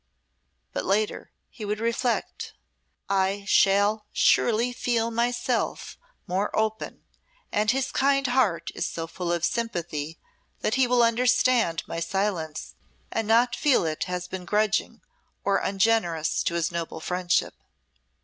"But 0.73 0.83
later," 0.83 1.29
he 1.51 1.63
would 1.63 1.79
reflect, 1.79 2.55
"I 3.07 3.45
shall 3.47 4.07
surely 4.11 4.73
feel 4.73 5.11
myself 5.11 5.95
more 6.25 6.49
open 6.57 7.03
and 7.51 7.69
his 7.69 7.91
kind 7.91 8.25
heart 8.25 8.71
is 8.73 8.87
so 8.87 9.05
full 9.05 9.31
of 9.31 9.45
sympathy 9.45 10.17
that 10.61 10.73
he 10.73 10.87
will 10.87 11.03
understand 11.03 11.83
my 11.85 11.99
silence 11.99 12.73
and 13.11 13.27
not 13.27 13.55
feel 13.55 13.85
it 13.85 14.05
has 14.05 14.27
been 14.27 14.43
grudging 14.45 15.01
or 15.43 15.57
ungenerous 15.57 16.41
to 16.45 16.55
his 16.55 16.71
noble 16.71 16.99
friendship." 16.99 17.53